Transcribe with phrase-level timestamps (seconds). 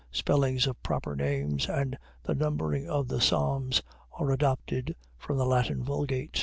[0.09, 5.83] Spellings of proper names and the numbering of the Psalms are adopted from the Latin
[5.83, 6.39] Vulgate.